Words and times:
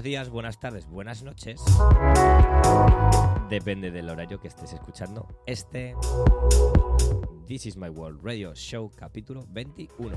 días, 0.00 0.30
buenas 0.30 0.58
tardes, 0.58 0.86
buenas 0.86 1.22
noches. 1.22 1.62
Depende 3.50 3.90
del 3.90 4.08
horario 4.08 4.40
que 4.40 4.48
estés 4.48 4.72
escuchando 4.72 5.28
este 5.44 5.94
This 7.46 7.66
is 7.66 7.76
My 7.76 7.90
World 7.90 8.24
Radio 8.24 8.54
Show 8.54 8.90
capítulo 8.96 9.44
21. 9.48 10.16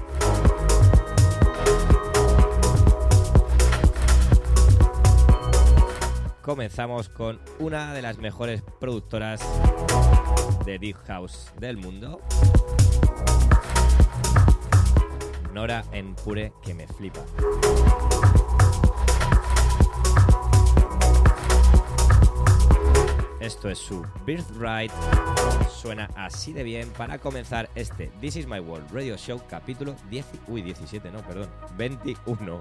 Comenzamos 6.41 7.09
con 7.09 7.41
una 7.59 7.93
de 7.93 8.01
las 8.01 8.17
mejores 8.17 8.63
productoras 8.79 9.41
de 10.65 10.79
Deep 10.79 10.95
House 11.07 11.51
del 11.59 11.75
mundo. 11.75 12.21
Nora 15.53 15.83
en 15.91 16.15
Pure 16.15 16.53
que 16.63 16.73
me 16.73 16.87
flipa. 16.87 17.25
Esto 23.45 23.69
es 23.69 23.77
su 23.77 24.03
Birthright. 24.25 24.91
Suena 25.69 26.09
así 26.15 26.51
de 26.51 26.63
bien 26.63 26.89
para 26.97 27.19
comenzar 27.19 27.69
este 27.75 28.07
This 28.19 28.37
is 28.37 28.47
My 28.47 28.59
World 28.59 28.91
Radio 28.91 29.15
Show 29.17 29.39
capítulo 29.47 29.95
10, 30.09 30.25
uy 30.47 30.63
17, 30.63 31.11
no, 31.11 31.19
perdón, 31.19 31.47
21. 31.77 32.59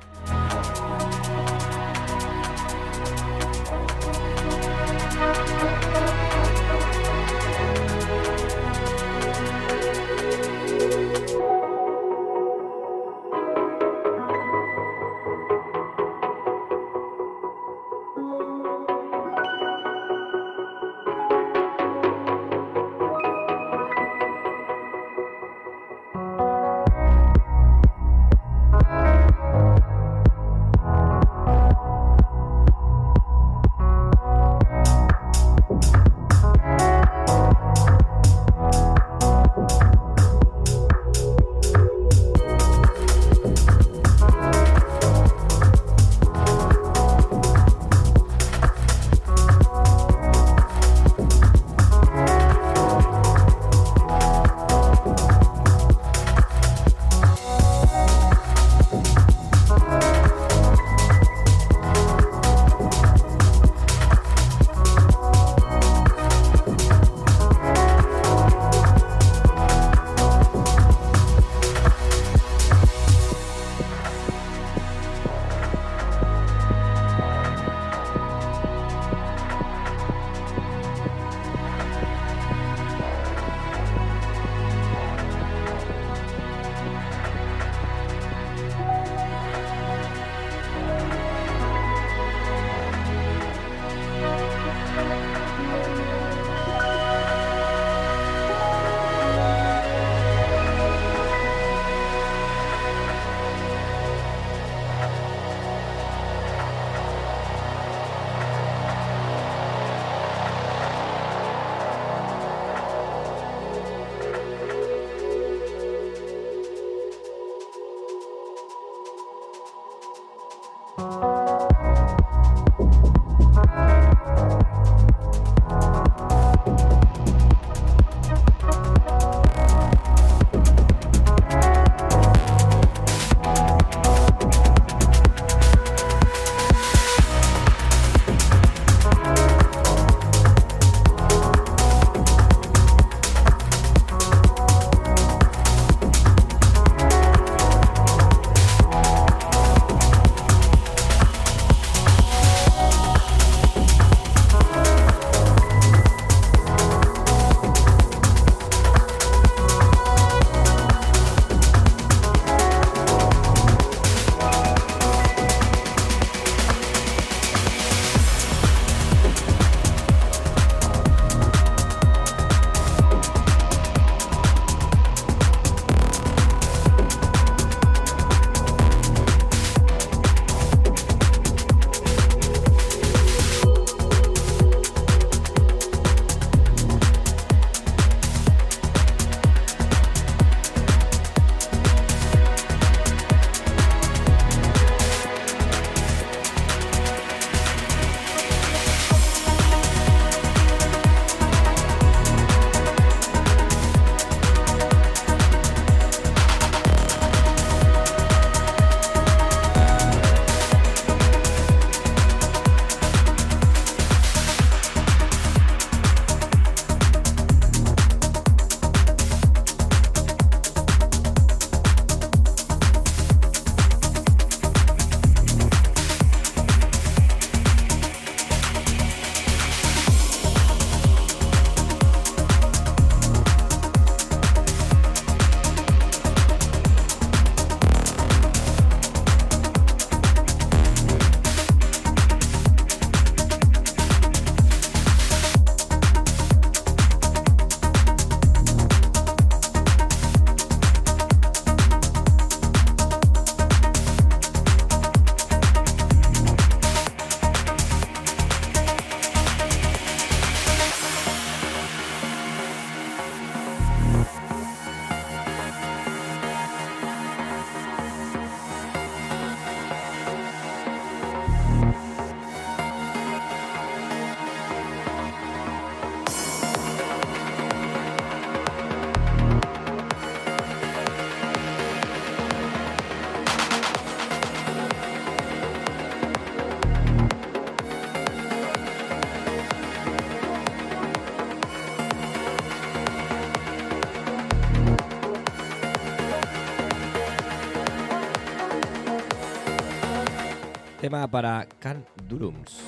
Tema 301.04 301.28
para 301.28 301.68
Can 301.80 302.02
Durums. 302.26 302.80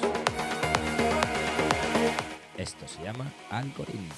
Esto 2.56 2.88
se 2.88 3.02
llama 3.02 3.30
Algorithm. 3.50 4.08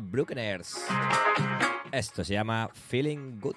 Brookeners. 0.00 0.74
Esto 1.92 2.24
se 2.24 2.34
llama 2.34 2.70
Feeling 2.88 3.40
Good. 3.40 3.56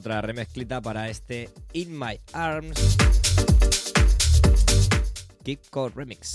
Remezclita 0.00 0.80
para 0.80 1.10
este 1.10 1.50
In 1.74 1.98
My 1.98 2.18
Arms 2.32 2.96
Keep 5.44 5.68
Code 5.70 5.92
Remix. 5.94 6.34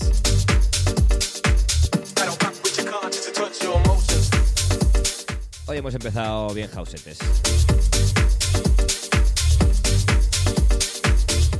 Hoy 5.65 5.77
hemos 5.77 5.93
empezado 5.95 6.53
bien 6.53 6.69
houseetes. 6.75 7.17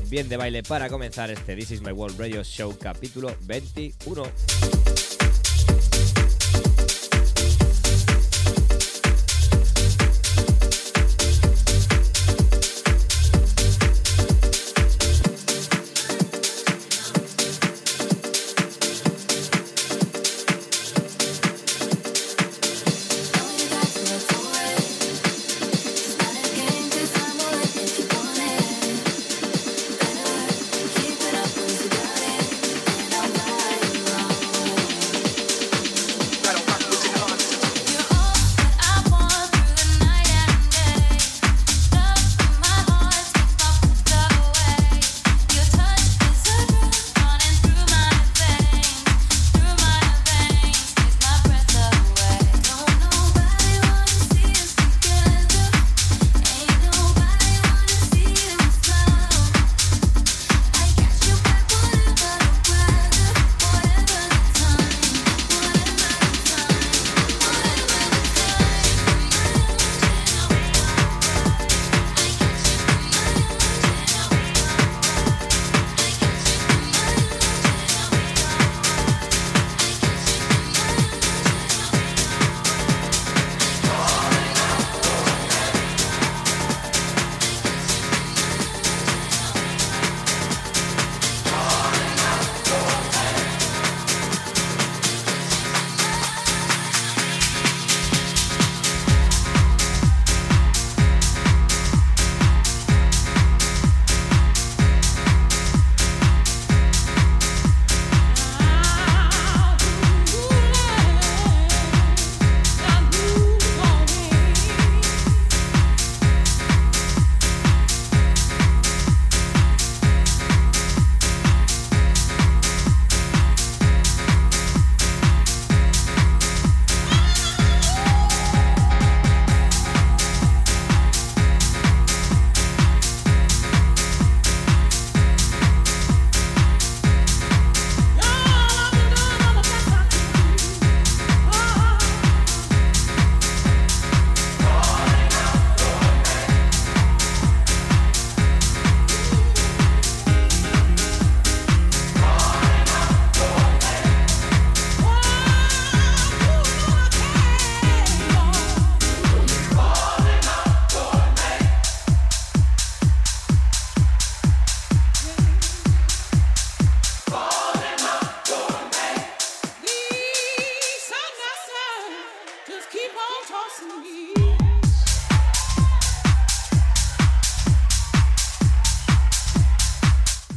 Bien 0.10 0.30
de 0.30 0.38
baile 0.38 0.64
para 0.64 0.90
comenzar 0.90 1.32
este 1.32 1.56
This 1.56 1.72
Is 1.72 1.82
My 1.82 1.92
World 1.92 2.20
Radio 2.20 2.44
Show 2.44 2.78
capítulo 2.78 3.36
21. 3.42 4.24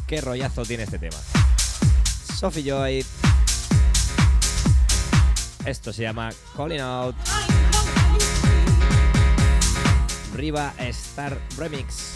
Qué 0.06 0.20
rollazo 0.20 0.64
tiene 0.64 0.82
este 0.82 0.98
tema. 0.98 1.16
Sophie 2.36 2.64
Joy. 2.64 3.06
Esto 5.64 5.92
se 5.92 6.02
llama 6.02 6.30
Calling 6.56 6.80
Out. 6.80 7.14
Riva 10.34 10.74
Star 10.78 11.38
Remix. 11.56 12.09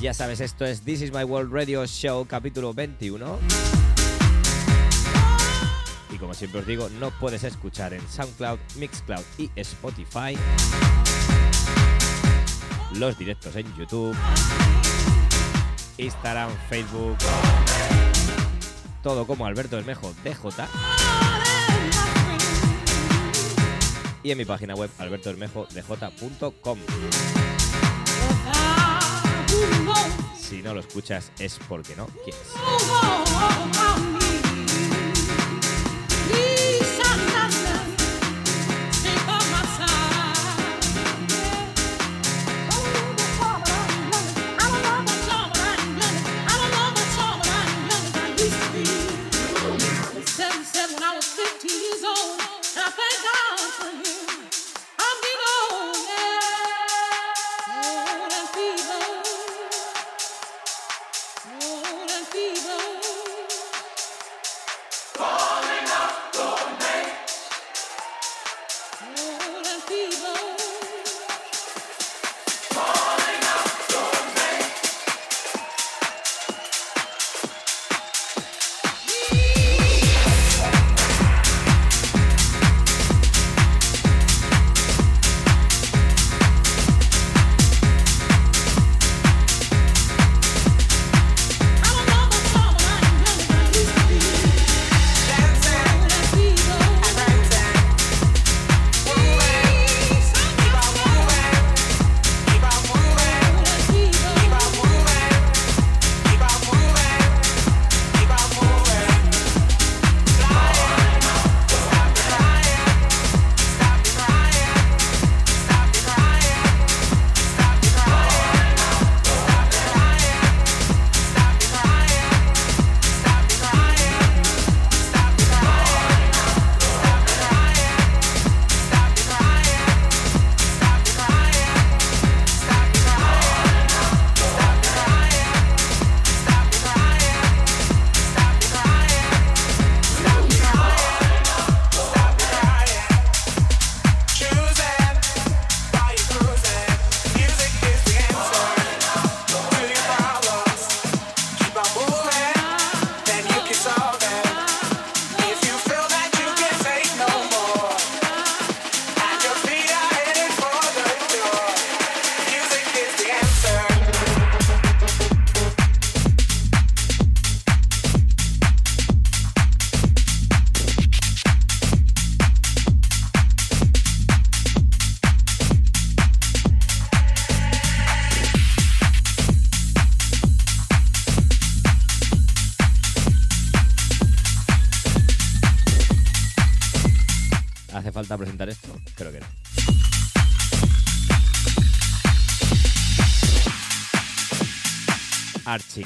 Ya 0.00 0.14
sabes, 0.14 0.40
esto 0.40 0.64
es 0.64 0.82
This 0.82 1.02
Is 1.02 1.12
My 1.12 1.24
World 1.24 1.52
Radio 1.52 1.84
Show, 1.84 2.24
capítulo 2.24 2.72
21. 2.72 3.38
Y 6.12 6.18
como 6.18 6.34
siempre 6.34 6.60
os 6.60 6.66
digo, 6.66 6.88
no 7.00 7.10
puedes 7.18 7.42
escuchar 7.42 7.92
en 7.92 8.08
SoundCloud, 8.08 8.58
Mixcloud 8.76 9.24
y 9.38 9.50
Spotify 9.56 10.38
los 12.94 13.18
directos 13.18 13.54
en 13.56 13.66
YouTube, 13.76 14.16
Instagram, 15.96 16.50
Facebook, 16.68 17.16
todo 19.02 19.26
como 19.26 19.46
Alberto 19.46 19.76
Bermejo 19.76 20.14
DJ 20.22 20.64
y 24.22 24.30
en 24.30 24.38
mi 24.38 24.44
página 24.44 24.74
web 24.74 24.90
albertobermejodj.com. 24.98 26.78
Si 30.38 30.62
no 30.62 30.74
lo 30.74 30.80
escuchas 30.80 31.30
es 31.38 31.58
porque 31.68 31.94
no 31.96 32.06
quieres. 32.24 34.07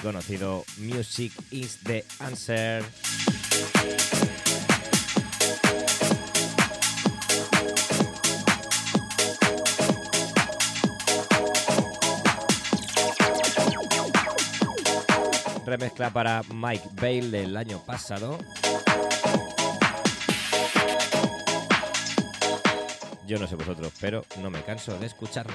Conocido 0.02 0.64
Music 0.78 1.32
is 1.50 1.78
the 1.84 2.04
Answer. 2.18 2.84
Remezcla 15.64 16.10
para 16.10 16.42
Mike 16.52 16.88
Bale 16.94 17.30
del 17.30 17.56
año 17.56 17.78
pasado. 17.86 18.38
Yo 23.26 23.38
no 23.38 23.46
sé 23.46 23.54
vosotros, 23.54 23.92
pero 24.00 24.24
no 24.42 24.50
me 24.50 24.62
canso 24.62 24.98
de 24.98 25.06
escucharlo. 25.06 25.54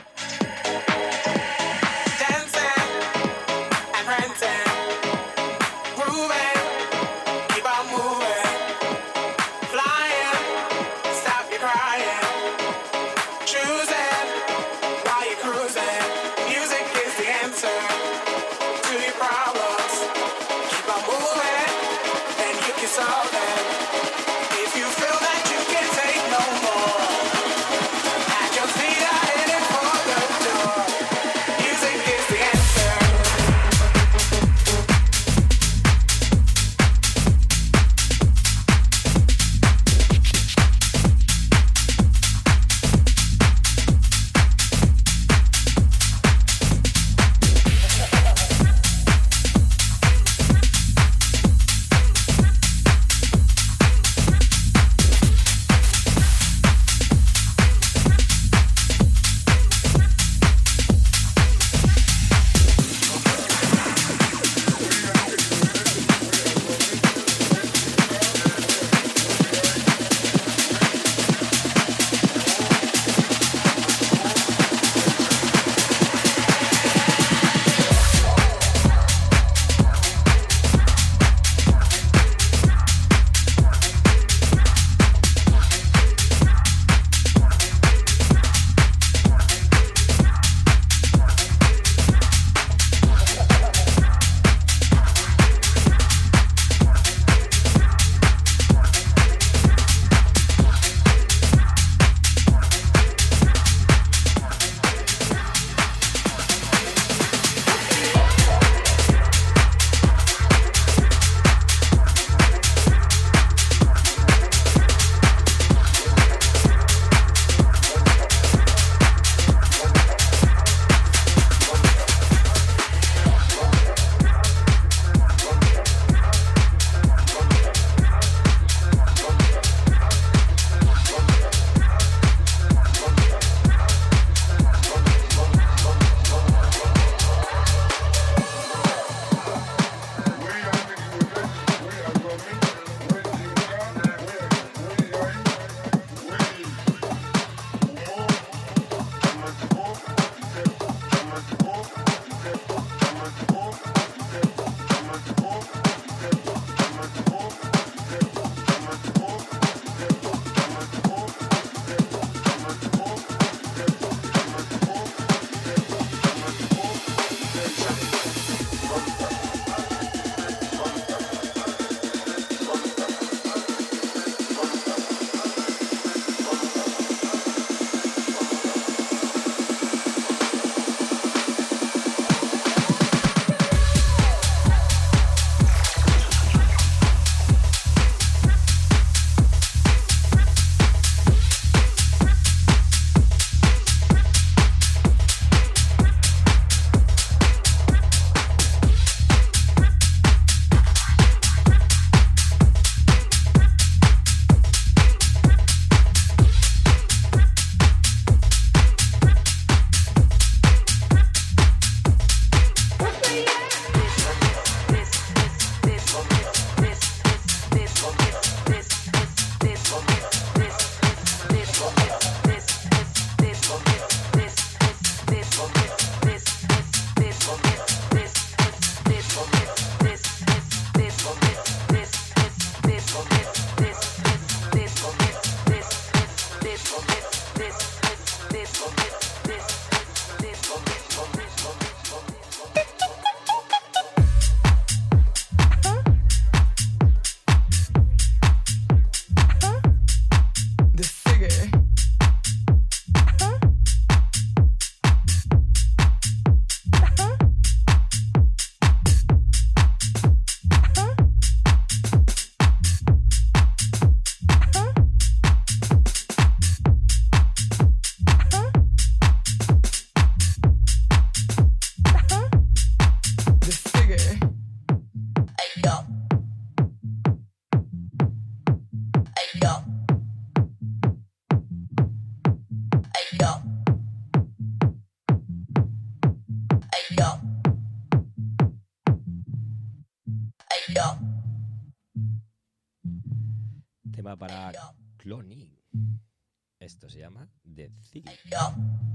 Llama 298.52 299.07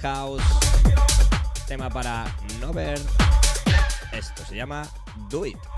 House. 0.00 0.42
Tema 1.66 1.90
para 1.90 2.24
Nover. 2.60 3.00
Esto 4.12 4.44
se 4.44 4.56
llama 4.56 4.88
Do 5.28 5.44
It. 5.44 5.77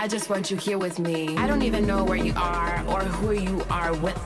I 0.00 0.08
just 0.08 0.30
want 0.30 0.50
you 0.50 0.56
here 0.56 0.78
with 0.78 0.98
me. 0.98 1.36
I 1.36 1.46
don't 1.46 1.60
even 1.60 1.86
know 1.86 2.04
where 2.04 2.16
you 2.16 2.32
are 2.34 2.82
or 2.88 3.00
who 3.00 3.32
you 3.32 3.62
are 3.68 3.92
with. 3.96 4.16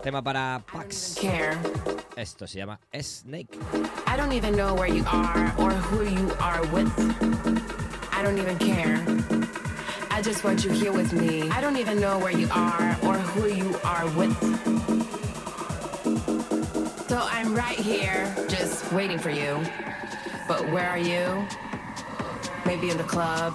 Tema 0.00 0.22
para 0.22 0.62
Pax. 0.64 1.16
Care. 1.18 1.58
Esto 2.16 2.46
se 2.46 2.60
llama 2.60 2.78
Snake. 3.00 3.58
I 4.06 4.16
don't 4.16 4.30
even 4.30 4.54
know 4.54 4.72
where 4.76 4.86
you 4.86 5.02
are 5.08 5.52
or 5.58 5.72
who 5.72 6.04
you 6.04 6.30
are 6.38 6.64
with. 6.68 6.94
I 8.12 8.22
don't 8.22 8.38
even 8.38 8.56
care. 8.56 9.02
I 10.12 10.22
just 10.22 10.44
want 10.44 10.64
you 10.64 10.70
here 10.70 10.92
with 10.92 11.12
me. 11.12 11.50
I 11.50 11.60
don't 11.60 11.76
even 11.76 12.00
know 12.00 12.20
where 12.20 12.30
you 12.30 12.46
are 12.52 12.96
or 13.02 13.18
who 13.34 13.48
you 13.48 13.74
are 13.82 14.06
with. 14.14 14.38
So 17.08 17.18
I'm 17.18 17.52
right 17.52 17.76
here, 17.76 18.32
just 18.48 18.92
waiting 18.92 19.18
for 19.18 19.30
you. 19.30 19.58
But 20.46 20.70
where 20.70 20.88
are 20.88 21.02
you? 21.02 21.44
maybe 22.66 22.90
in 22.90 22.98
the 22.98 23.04
club, 23.04 23.54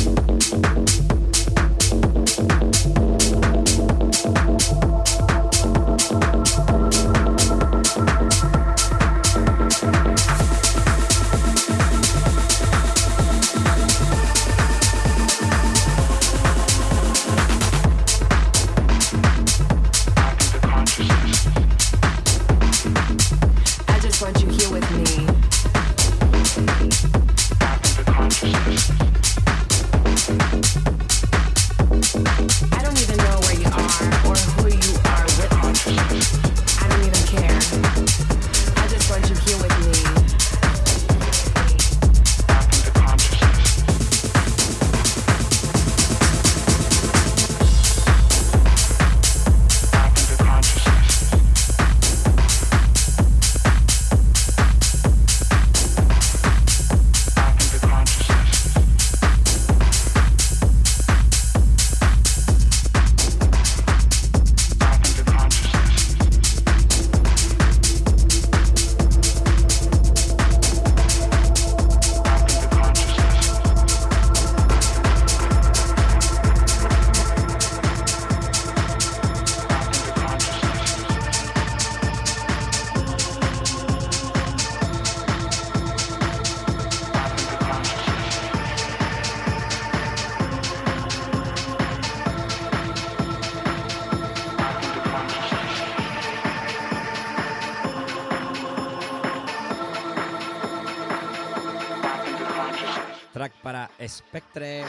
Track 103.41 103.53
para 103.63 103.89
Spectre. 104.07 104.83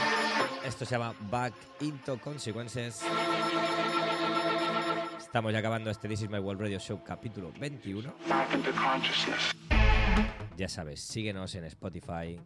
Esto 0.62 0.84
se 0.84 0.90
llama 0.90 1.14
Back 1.30 1.54
into 1.80 2.20
Consequences. 2.20 3.00
Estamos 5.18 5.54
ya 5.54 5.60
acabando 5.60 5.90
este 5.90 6.06
This 6.06 6.24
is 6.24 6.28
My 6.28 6.38
World 6.38 6.60
Radio 6.60 6.78
Show 6.78 7.02
capítulo 7.02 7.50
21. 7.58 8.12
Ya 10.58 10.68
sabes, 10.68 11.00
síguenos 11.00 11.54
en 11.54 11.64
Spotify, 11.64 12.38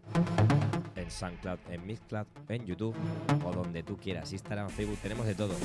en 0.95 1.11
SoundCloud, 1.11 1.59
en 1.71 1.85
Mixcloud, 1.85 2.27
en 2.51 2.65
YouTube 2.67 2.95
o 3.45 3.51
donde 3.51 3.83
tú 3.83 3.97
quieras. 3.97 4.33
Instagram, 4.33 4.71
Facebook, 4.71 4.99
tenemos 5.03 5.27
de 5.27 5.35
todo. 5.35 5.57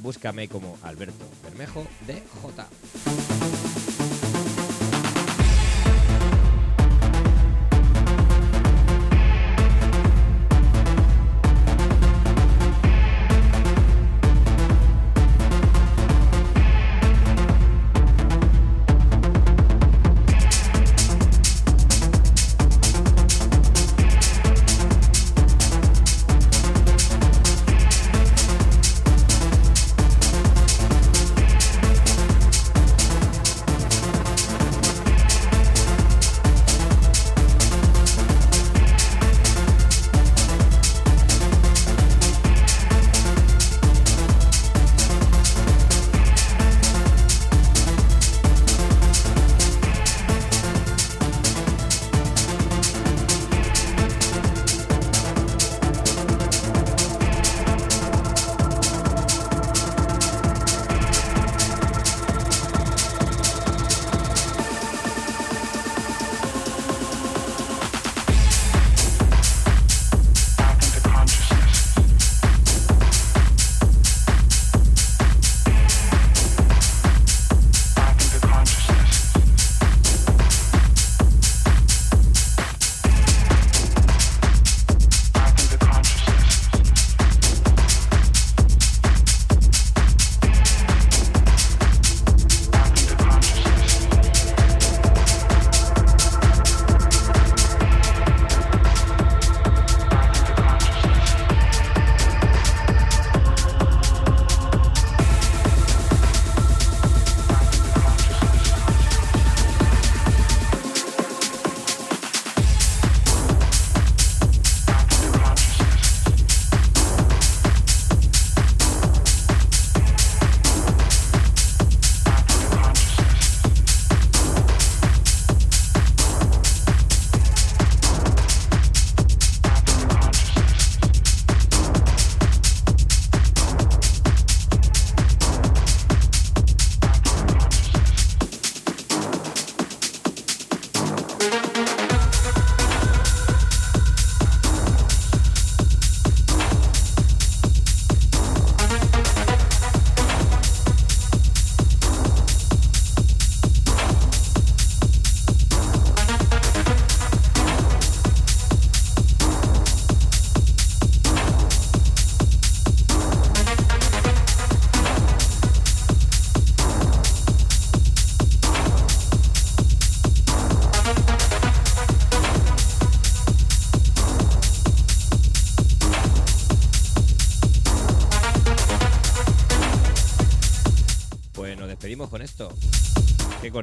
Búscame 0.00 0.46
como 0.46 0.76
Alberto 0.82 1.24
Bermejo 1.42 1.86
de 2.06 2.22
J. 2.42 2.68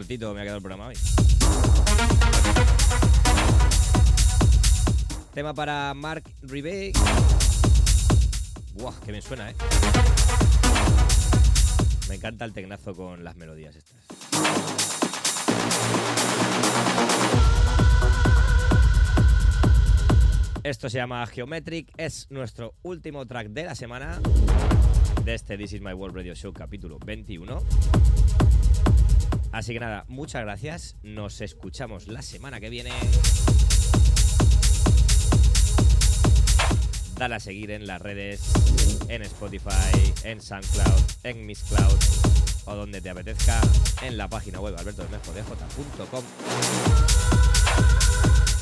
me 0.07 0.41
ha 0.41 0.43
quedado 0.43 0.57
el 0.57 0.61
programa 0.61 0.87
hoy. 0.87 0.95
Tema 5.33 5.53
para 5.53 5.93
Mark 5.93 6.23
Rivet. 6.41 6.97
Buah, 8.75 8.93
que 9.05 9.11
me 9.11 9.21
suena, 9.21 9.49
¿eh? 9.49 9.55
Me 12.07 12.15
encanta 12.15 12.45
el 12.45 12.53
tecnazo 12.53 12.95
con 12.95 13.23
las 13.23 13.35
melodías 13.35 13.75
estas. 13.75 13.99
Esto 20.63 20.89
se 20.89 20.97
llama 20.97 21.25
Geometric, 21.27 21.91
es 21.97 22.27
nuestro 22.29 22.75
último 22.83 23.25
track 23.25 23.47
de 23.49 23.63
la 23.63 23.75
semana 23.75 24.19
de 25.23 25.33
este 25.33 25.57
This 25.57 25.73
Is 25.73 25.81
My 25.81 25.93
World 25.93 26.15
Radio 26.15 26.35
Show 26.35 26.53
capítulo 26.53 26.99
21. 26.99 28.09
Así 29.51 29.73
que 29.73 29.79
nada, 29.79 30.05
muchas 30.07 30.43
gracias, 30.43 30.95
nos 31.03 31.41
escuchamos 31.41 32.07
la 32.07 32.21
semana 32.21 32.59
que 32.59 32.69
viene. 32.69 32.91
Dale 37.15 37.35
a 37.35 37.39
seguir 37.39 37.71
en 37.71 37.87
las 37.87 38.01
redes, 38.01 38.41
en 39.09 39.23
Spotify, 39.23 40.13
en 40.23 40.41
SoundCloud, 40.41 41.03
en 41.23 41.45
Miss 41.45 41.63
Cloud 41.63 41.99
o 42.65 42.75
donde 42.75 43.01
te 43.01 43.09
apetezca, 43.09 43.59
en 44.03 44.17
la 44.17 44.27
página 44.27 44.59
web 44.59 44.75
albertobermejodj.com. 44.77 46.23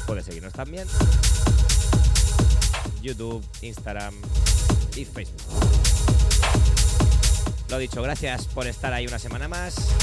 Puedes 0.07 0.25
seguirnos 0.25 0.53
también 0.53 0.87
YouTube, 3.01 3.45
Instagram 3.61 4.13
y 4.95 5.05
Facebook. 5.05 5.41
Lo 7.69 7.77
dicho, 7.77 8.01
gracias 8.01 8.45
por 8.45 8.65
estar 8.67 8.93
ahí 8.93 9.07
una 9.07 9.19
semana 9.19 9.47
más. 9.47 9.93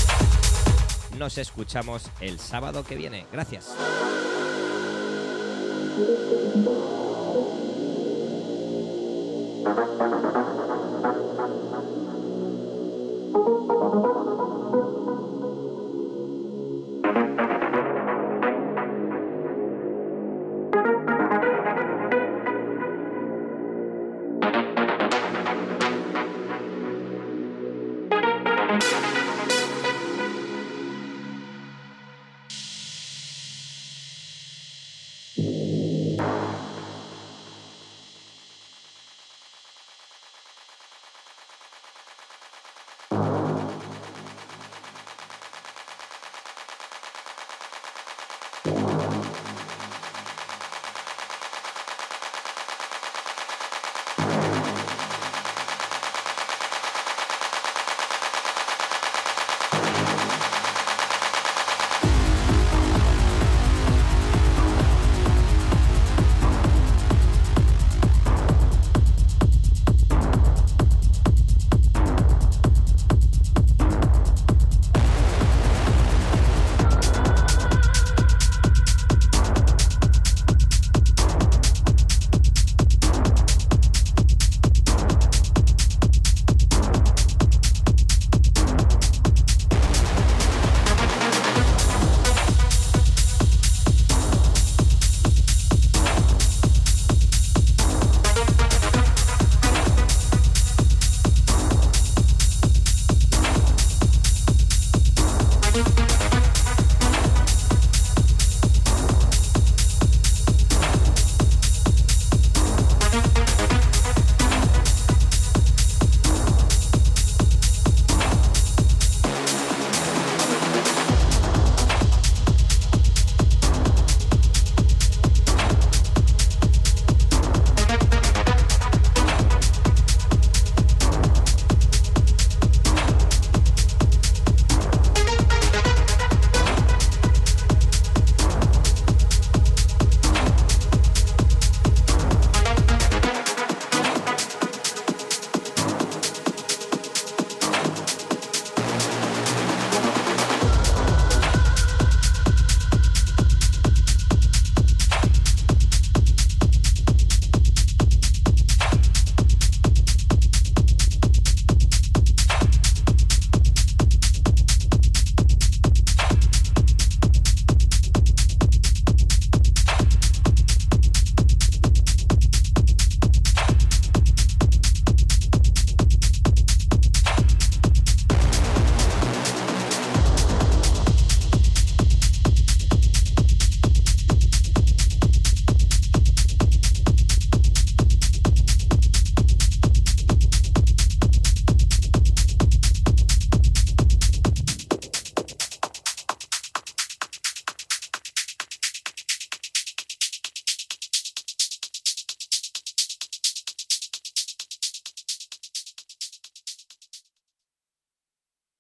Nos 1.19 1.39
escuchamos 1.39 2.11
el 2.21 2.39
sábado 2.39 2.85
que 2.85 2.97
viene. 2.97 3.27
Gracias. 3.33 3.75